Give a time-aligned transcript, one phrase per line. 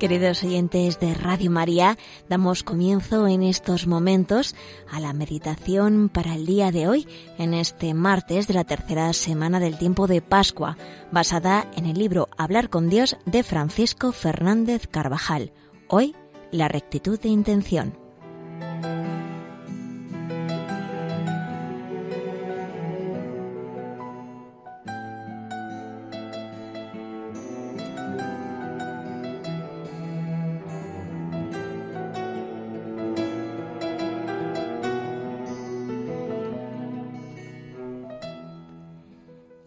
[0.00, 4.56] Queridos oyentes de Radio María, damos comienzo en estos momentos
[4.90, 9.60] a la meditación para el día de hoy, en este martes de la tercera semana
[9.60, 10.78] del tiempo de Pascua,
[11.12, 15.52] basada en el libro Hablar con Dios de Francisco Fernández Carvajal.
[15.86, 16.16] Hoy,
[16.50, 17.92] la rectitud de intención.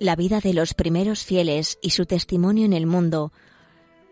[0.03, 3.31] La vida de los primeros fieles y su testimonio en el mundo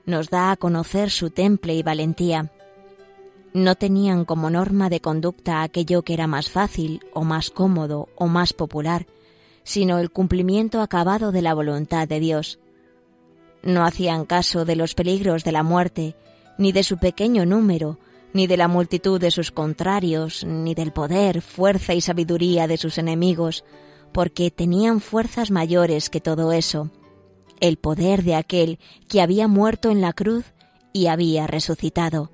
[0.06, 2.50] nos da a conocer su temple y valentía.
[3.54, 8.28] No tenían como norma de conducta aquello que era más fácil o más cómodo o
[8.28, 9.06] más popular,
[9.64, 12.60] sino el cumplimiento acabado de la voluntad de Dios.
[13.62, 16.16] No hacían caso de los peligros de la muerte,
[16.58, 18.00] ni de su pequeño número,
[18.32, 22.98] ni de la multitud de sus contrarios, ni del poder, fuerza y sabiduría de sus
[22.98, 23.66] enemigos,
[24.12, 26.92] porque tenían fuerzas mayores que todo eso,
[27.60, 30.46] el poder de aquel que había muerto en la cruz
[30.94, 32.32] y había resucitado.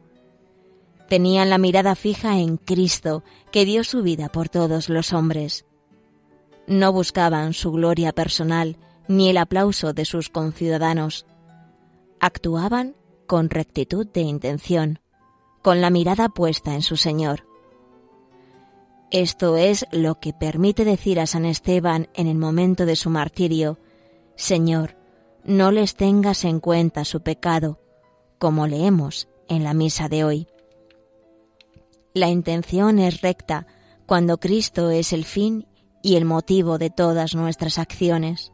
[1.07, 5.65] Tenían la mirada fija en Cristo, que dio su vida por todos los hombres.
[6.67, 11.25] No buscaban su gloria personal ni el aplauso de sus conciudadanos.
[12.19, 14.99] Actuaban con rectitud de intención,
[15.61, 17.46] con la mirada puesta en su Señor.
[19.11, 23.79] Esto es lo que permite decir a San Esteban en el momento de su martirio,
[24.35, 24.97] Señor,
[25.45, 27.79] no les tengas en cuenta su pecado,
[28.37, 30.47] como leemos en la misa de hoy.
[32.13, 33.65] La intención es recta
[34.05, 35.67] cuando Cristo es el fin
[36.01, 38.51] y el motivo de todas nuestras acciones.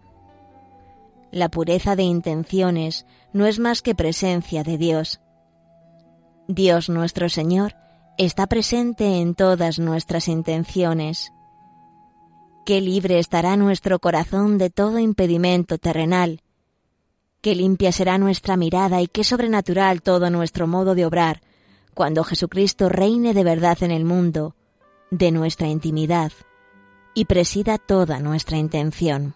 [1.31, 5.19] La pureza de intenciones no es más que presencia de Dios.
[6.47, 7.73] Dios nuestro Señor
[8.17, 11.31] está presente en todas nuestras intenciones.
[12.65, 16.41] Qué libre estará nuestro corazón de todo impedimento terrenal.
[17.41, 21.41] Qué limpia será nuestra mirada y qué sobrenatural todo nuestro modo de obrar
[21.93, 24.55] cuando Jesucristo reine de verdad en el mundo,
[25.11, 26.31] de nuestra intimidad,
[27.13, 29.35] y presida toda nuestra intención.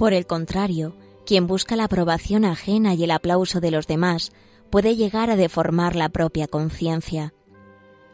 [0.00, 0.96] Por el contrario,
[1.26, 4.32] quien busca la aprobación ajena y el aplauso de los demás
[4.70, 7.34] puede llegar a deformar la propia conciencia.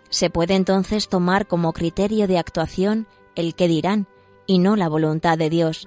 [0.08, 4.08] Se puede entonces tomar como criterio de actuación el que dirán
[4.48, 5.86] y no la voluntad de Dios.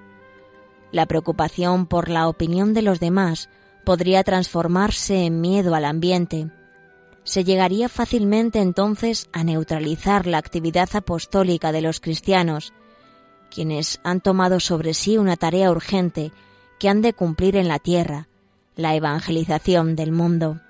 [0.94, 3.50] La preocupación por la opinión de los demás
[3.84, 6.50] podría transformarse en miedo al ambiente.
[7.26, 12.72] Se llegaría fácilmente entonces a neutralizar la actividad apostólica de los cristianos
[13.50, 16.32] quienes han tomado sobre sí una tarea urgente
[16.80, 18.28] que han de cumplir en la tierra,
[18.76, 20.62] la evangelización del mundo.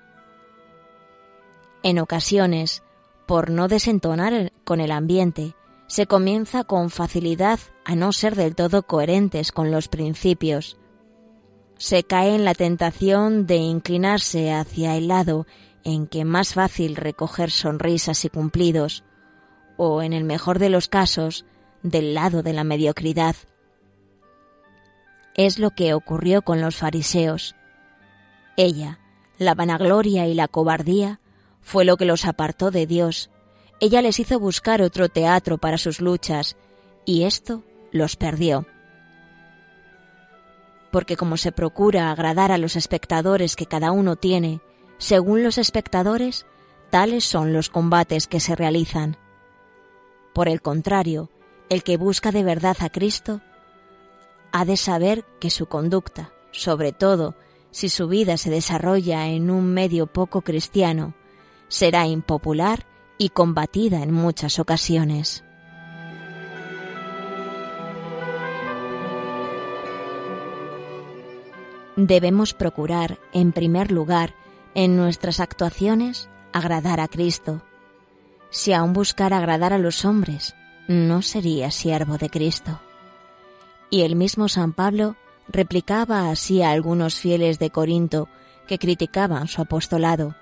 [1.82, 2.82] En ocasiones,
[3.26, 5.54] por no desentonar con el ambiente,
[5.86, 10.76] se comienza con facilidad a no ser del todo coherentes con los principios.
[11.78, 15.46] Se cae en la tentación de inclinarse hacia el lado
[15.82, 19.04] en que más fácil recoger sonrisas y cumplidos,
[19.76, 21.46] o en el mejor de los casos,
[21.82, 23.36] del lado de la mediocridad.
[25.34, 27.54] Es lo que ocurrió con los fariseos.
[28.56, 28.98] Ella,
[29.38, 31.20] la vanagloria y la cobardía,
[31.62, 33.30] fue lo que los apartó de Dios.
[33.80, 36.56] Ella les hizo buscar otro teatro para sus luchas,
[37.04, 37.62] y esto
[37.92, 38.66] los perdió.
[40.90, 44.60] Porque como se procura agradar a los espectadores que cada uno tiene,
[44.98, 46.44] según los espectadores,
[46.90, 49.16] tales son los combates que se realizan.
[50.34, 51.30] Por el contrario,
[51.70, 53.40] el que busca de verdad a Cristo
[54.52, 57.36] ha de saber que su conducta, sobre todo
[57.70, 61.14] si su vida se desarrolla en un medio poco cristiano,
[61.68, 62.84] será impopular
[63.16, 65.44] y combatida en muchas ocasiones.
[71.94, 74.34] Debemos procurar, en primer lugar,
[74.74, 77.62] en nuestras actuaciones, agradar a Cristo.
[78.50, 80.56] Si aún buscar agradar a los hombres,
[80.88, 82.80] no sería siervo de Cristo.
[83.90, 85.16] Y el mismo San Pablo
[85.48, 88.28] replicaba así a algunos fieles de Corinto
[88.66, 90.36] que criticaban su apostolado.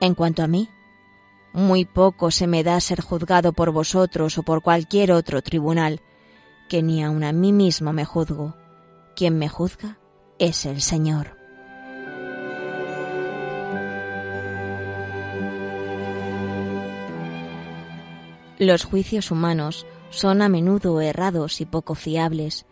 [0.00, 0.68] En cuanto a mí,
[1.52, 6.00] muy poco se me da ser juzgado por vosotros o por cualquier otro tribunal,
[6.68, 8.54] que ni aun a mí mismo me juzgo.
[9.14, 9.98] Quien me juzga
[10.38, 11.41] es el Señor.
[18.62, 22.64] Los juicios humanos son a menudo errados y poco fiables.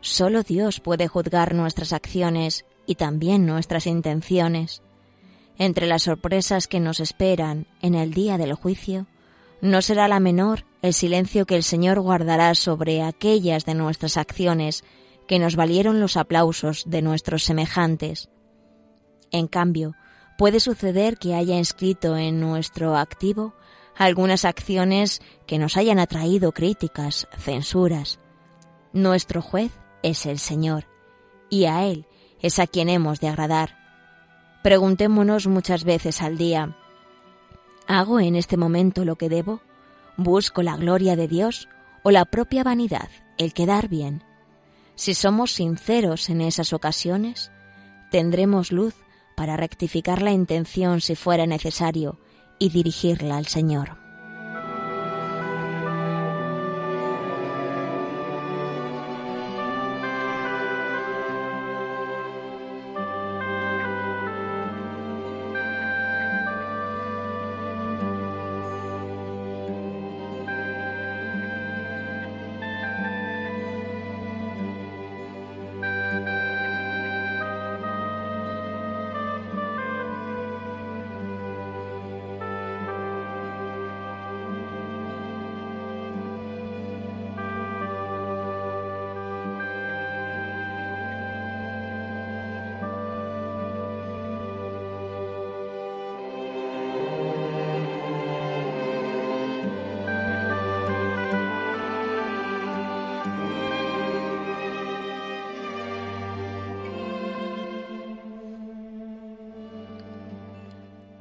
[0.00, 4.82] Solo Dios puede juzgar nuestras acciones y también nuestras intenciones.
[5.56, 9.06] Entre las sorpresas que nos esperan en el día del juicio,
[9.60, 14.82] no será la menor el silencio que el Señor guardará sobre aquellas de nuestras acciones
[15.28, 18.30] que nos valieron los aplausos de nuestros semejantes.
[19.30, 19.94] En cambio,
[20.38, 23.54] puede suceder que haya inscrito en nuestro activo
[23.96, 28.18] algunas acciones que nos hayan atraído críticas, censuras.
[28.92, 29.72] Nuestro juez
[30.02, 30.86] es el Señor,
[31.48, 32.06] y a Él
[32.40, 33.76] es a quien hemos de agradar.
[34.62, 36.76] Preguntémonos muchas veces al día,
[37.86, 39.60] ¿hago en este momento lo que debo?
[40.16, 41.68] ¿Busco la gloria de Dios
[42.02, 43.08] o la propia vanidad,
[43.38, 44.22] el quedar bien?
[44.94, 47.52] Si somos sinceros en esas ocasiones,
[48.10, 48.94] tendremos luz
[49.36, 52.18] para rectificar la intención si fuera necesario
[52.58, 54.05] y dirigirla al Señor.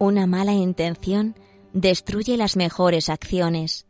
[0.05, 1.33] Una mala intención
[1.73, 3.87] destruye las mejores acciones.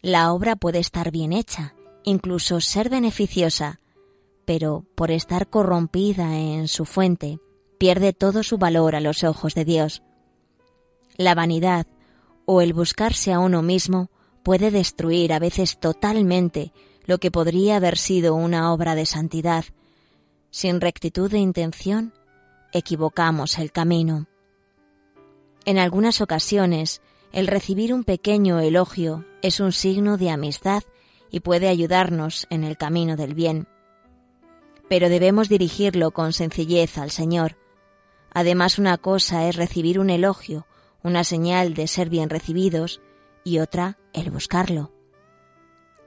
[0.00, 3.78] La obra puede estar bien hecha, incluso ser beneficiosa,
[4.46, 7.38] pero por estar corrompida en su fuente,
[7.76, 10.02] pierde todo su valor a los ojos de Dios.
[11.18, 11.86] La vanidad
[12.46, 14.08] o el buscarse a uno mismo
[14.42, 16.72] puede destruir a veces totalmente
[17.04, 19.66] lo que podría haber sido una obra de santidad.
[20.50, 22.14] Sin rectitud de intención,
[22.72, 24.28] equivocamos el camino.
[25.64, 30.82] En algunas ocasiones, el recibir un pequeño elogio es un signo de amistad
[31.30, 33.68] y puede ayudarnos en el camino del bien.
[34.88, 37.56] Pero debemos dirigirlo con sencillez al Señor.
[38.34, 40.66] Además, una cosa es recibir un elogio,
[41.02, 43.00] una señal de ser bien recibidos,
[43.44, 44.92] y otra el buscarlo.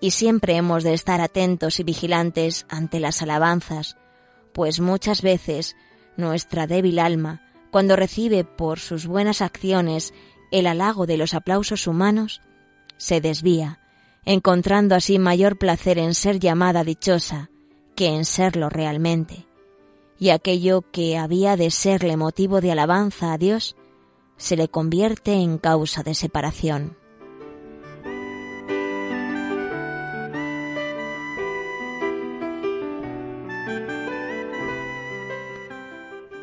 [0.02, 3.98] Y siempre hemos de estar atentos y vigilantes ante las alabanzas,
[4.54, 5.76] pues muchas veces
[6.18, 7.45] nuestra débil alma
[7.76, 10.14] cuando recibe por sus buenas acciones
[10.50, 12.40] el halago de los aplausos humanos,
[12.96, 13.82] se desvía,
[14.24, 17.50] encontrando así mayor placer en ser llamada dichosa
[17.94, 19.46] que en serlo realmente.
[20.18, 23.76] Y aquello que había de serle motivo de alabanza a Dios,
[24.38, 26.96] se le convierte en causa de separación.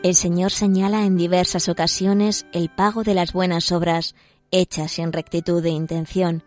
[0.02, 4.16] El Señor señala en diversas ocasiones el pago de las buenas obras
[4.50, 6.42] hechas en rectitud de intención.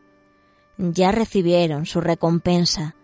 [0.77, 2.97] Ya recibieron su recompensa,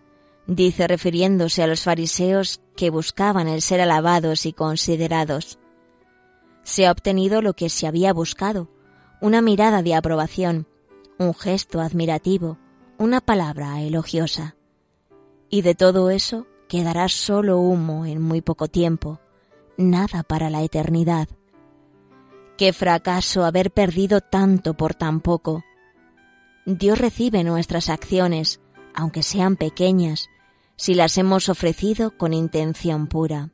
[0.46, 5.58] dice refiriéndose a los fariseos que buscaban el ser alabados y considerados.
[6.64, 8.68] Se ha obtenido lo que se había buscado,
[9.22, 10.66] una mirada de aprobación,
[11.18, 12.58] un gesto admirativo,
[12.98, 14.54] una palabra elogiosa.
[15.48, 19.18] Y de todo eso quedará solo humo en muy poco tiempo,
[19.76, 21.28] nada para la eternidad.
[22.56, 25.64] Qué fracaso haber perdido tanto por tan poco.
[26.66, 28.60] Dios recibe nuestras acciones,
[28.94, 30.28] aunque sean pequeñas,
[30.76, 33.50] si las hemos ofrecido con intención pura.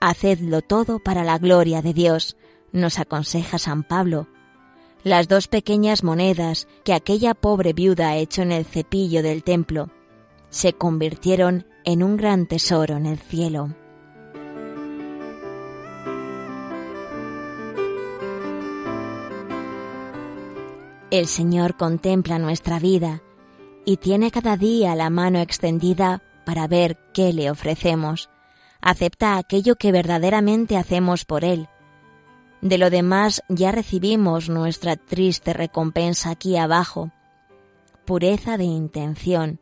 [0.00, 2.36] Hacedlo todo para la gloria de Dios,
[2.72, 4.28] nos aconseja San Pablo.
[5.04, 9.90] Las dos pequeñas monedas que aquella pobre viuda echó en el cepillo del templo
[10.52, 13.74] se convirtieron en un gran tesoro en el cielo.
[21.12, 23.22] El Señor contempla nuestra vida
[23.84, 28.30] y tiene cada día la mano extendida para ver qué le ofrecemos,
[28.80, 31.68] acepta aquello que verdaderamente hacemos por Él.
[32.62, 37.12] De lo demás ya recibimos nuestra triste recompensa aquí abajo.
[38.06, 39.60] Pureza de intención.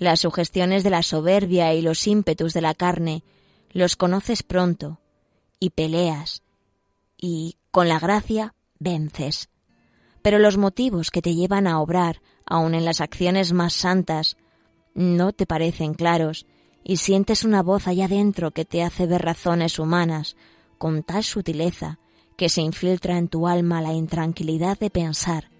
[0.00, 3.22] Las sugestiones de la soberbia y los ímpetus de la carne
[3.70, 4.98] los conoces pronto
[5.60, 6.42] y peleas
[7.16, 9.50] y, con la gracia, vences.
[10.24, 14.38] Pero los motivos que te llevan a obrar, aun en las acciones más santas,
[14.94, 16.46] no te parecen claros
[16.82, 20.34] y sientes una voz allá dentro que te hace ver razones humanas
[20.78, 21.98] con tal sutileza
[22.38, 25.50] que se infiltra en tu alma la intranquilidad de pensar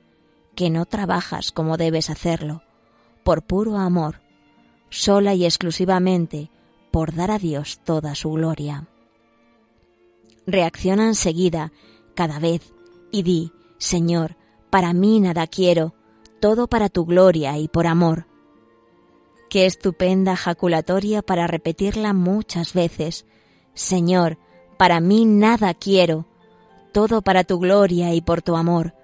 [0.57, 2.63] que no trabajas como debes hacerlo,
[3.23, 4.23] por puro amor,
[4.89, 6.51] sola y exclusivamente
[6.91, 8.89] por dar a Dios toda su gloria.
[10.47, 11.71] Reacciona enseguida,
[12.15, 12.73] cada vez,
[13.13, 14.39] y di, Señor,
[14.75, 15.95] para mí nada quiero,
[16.41, 18.27] todo para tu gloria y por amor.
[19.49, 23.25] Qué estupenda jaculatoria para repetirla muchas veces.
[23.75, 24.37] Señor,
[24.77, 26.27] para mí nada quiero,
[26.93, 28.97] todo para tu gloria y por tu amor.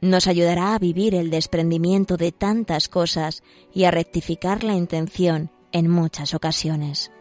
[0.00, 5.88] Nos ayudará a vivir el desprendimiento de tantas cosas y a rectificar la intención en
[5.88, 7.12] muchas ocasiones.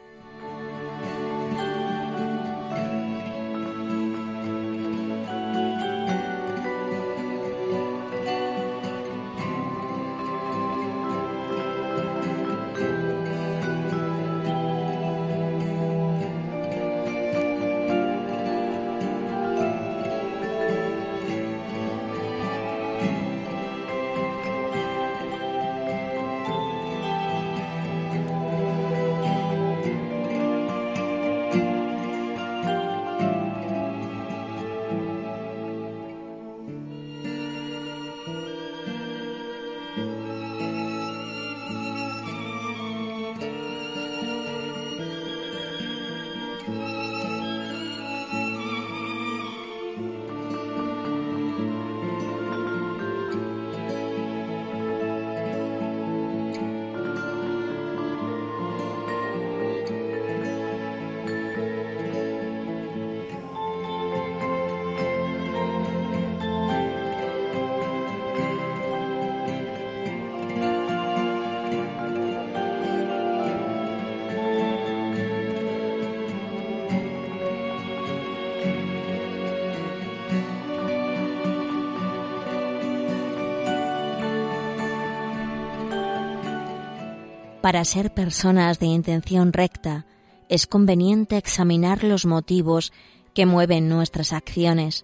[87.68, 90.06] Para ser personas de intención recta,
[90.48, 92.94] es conveniente examinar los motivos
[93.34, 95.04] que mueven nuestras acciones,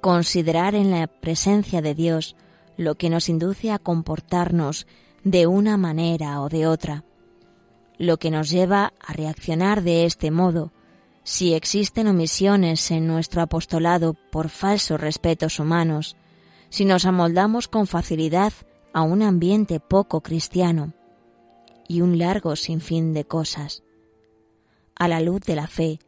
[0.00, 2.34] considerar en la presencia de Dios
[2.78, 4.86] lo que nos induce a comportarnos
[5.22, 7.04] de una manera o de otra,
[7.98, 10.72] lo que nos lleva a reaccionar de este modo,
[11.24, 16.16] si existen omisiones en nuestro apostolado por falsos respetos humanos,
[16.70, 18.54] si nos amoldamos con facilidad
[18.94, 20.94] a un ambiente poco cristiano,
[21.88, 23.82] y un largo sinfín de cosas.
[24.94, 25.98] A la luz de la fe,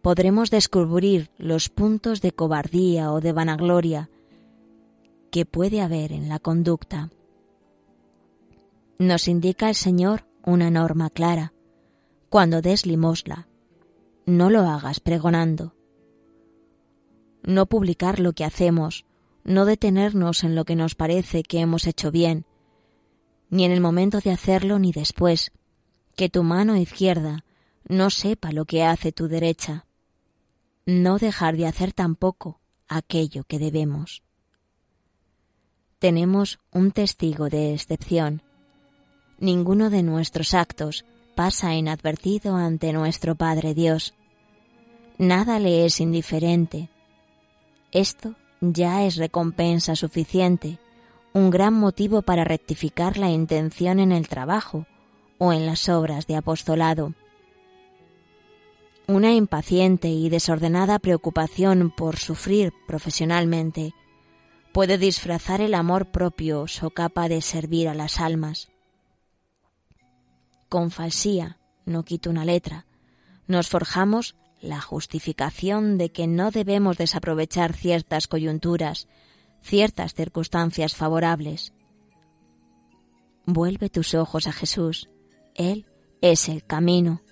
[0.00, 4.10] podremos descubrir los puntos de cobardía o de vanagloria
[5.30, 7.10] que puede haber en la conducta.
[8.98, 11.52] Nos indica el Señor una norma clara.
[12.28, 13.48] Cuando des limosla,
[14.26, 15.74] no lo hagas pregonando.
[17.42, 19.04] No publicar lo que hacemos,
[19.44, 22.44] no detenernos en lo que nos parece que hemos hecho bien,
[23.52, 25.52] ni en el momento de hacerlo ni después,
[26.16, 27.44] que tu mano izquierda
[27.86, 29.84] no sepa lo que hace tu derecha.
[30.86, 34.22] No dejar de hacer tampoco aquello que debemos.
[35.98, 38.42] Tenemos un testigo de excepción.
[39.38, 41.04] Ninguno de nuestros actos
[41.34, 44.14] pasa inadvertido ante nuestro Padre Dios.
[45.18, 46.88] Nada le es indiferente.
[47.92, 50.78] Esto ya es recompensa suficiente
[51.34, 54.86] un gran motivo para rectificar la intención en el trabajo
[55.38, 57.14] o en las obras de apostolado.
[59.06, 63.94] Una impaciente y desordenada preocupación por sufrir profesionalmente
[64.72, 68.68] puede disfrazar el amor propio socapa de servir a las almas.
[70.68, 72.86] Con falsía, no quito una letra,
[73.46, 79.08] nos forjamos la justificación de que no debemos desaprovechar ciertas coyunturas
[79.62, 81.72] ciertas circunstancias favorables.
[83.46, 85.08] Vuelve tus ojos a Jesús.
[85.54, 85.86] Él
[86.20, 87.22] es el camino.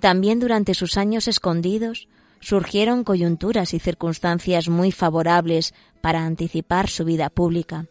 [0.00, 2.08] También durante sus años escondidos
[2.40, 7.86] surgieron coyunturas y circunstancias muy favorables para anticipar su vida pública.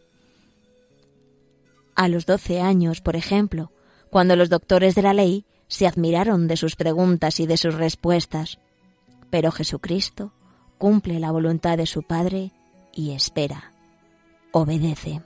[1.94, 3.72] A los doce años, por ejemplo,
[4.10, 8.58] cuando los doctores de la ley se admiraron de sus preguntas y de sus respuestas.
[9.30, 10.32] Pero Jesucristo
[10.78, 12.52] cumple la voluntad de su Padre
[12.98, 13.72] y espera,
[14.50, 15.22] obedece.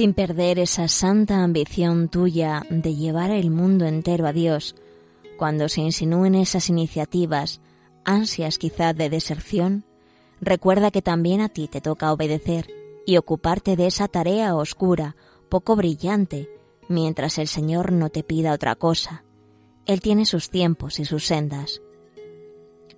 [0.00, 4.74] Sin perder esa santa ambición tuya de llevar el mundo entero a Dios,
[5.36, 7.60] cuando se insinúen esas iniciativas,
[8.06, 9.84] ansias quizá de deserción,
[10.40, 12.68] recuerda que también a ti te toca obedecer
[13.04, 15.16] y ocuparte de esa tarea oscura,
[15.50, 16.48] poco brillante,
[16.88, 19.22] mientras el Señor no te pida otra cosa.
[19.84, 21.82] Él tiene sus tiempos y sus sendas.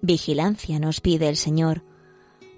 [0.02, 1.82] Vigilancia nos pide el Señor,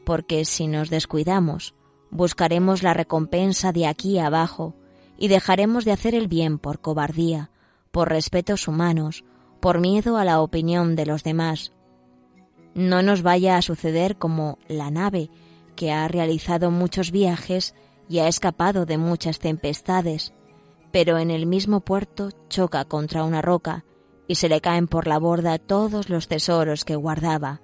[0.05, 1.75] porque si nos descuidamos,
[2.15, 4.75] buscaremos la recompensa de aquí abajo
[5.19, 7.51] y dejaremos de hacer el bien por cobardía,
[7.91, 9.25] por respetos humanos,
[9.61, 11.73] por miedo a la opinión de los demás.
[12.73, 15.29] No nos vaya a suceder como la nave
[15.75, 17.75] que ha realizado muchos viajes
[18.09, 20.33] y ha escapado de muchas tempestades,
[20.93, 23.85] pero en el mismo puerto choca contra una roca
[24.29, 27.61] y se le caen por la borda todos los tesoros que guardaba.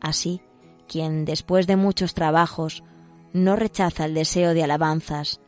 [0.00, 0.40] Así,
[0.86, 2.84] quien después de muchos trabajos
[3.32, 5.40] no rechaza el deseo de alabanzas,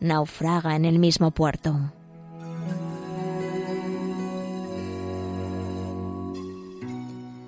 [0.00, 1.92] naufraga en el mismo puerto.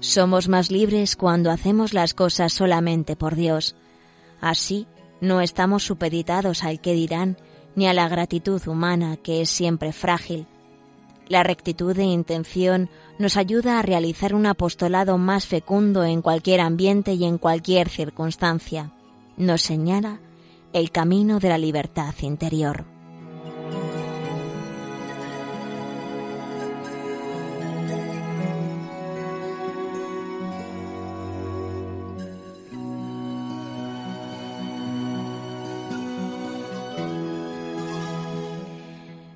[0.01, 3.77] Somos más libres cuando hacemos las cosas solamente por Dios.
[4.41, 4.87] Así
[5.21, 7.37] no estamos supeditados al que dirán
[7.77, 10.47] ni a la gratitud humana que es siempre frágil.
[11.29, 17.13] La rectitud de intención nos ayuda a realizar un apostolado más fecundo en cualquier ambiente
[17.13, 18.93] y en cualquier circunstancia
[19.41, 20.21] nos señala
[20.75, 22.85] el camino de la libertad interior.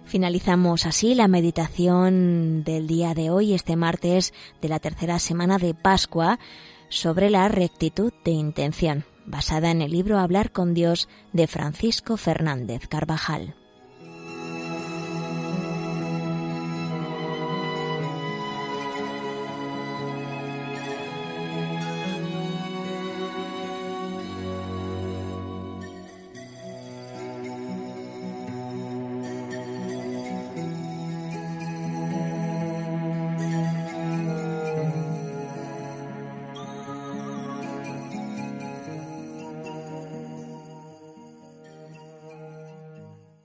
[0.04, 5.74] Finalizamos así la meditación del día de hoy, este martes de la tercera semana de
[5.74, 6.38] Pascua,
[6.88, 12.86] sobre la rectitud de intención basada en el libro Hablar con Dios de Francisco Fernández
[12.88, 13.54] Carvajal.